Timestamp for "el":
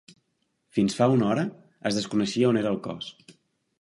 2.77-2.81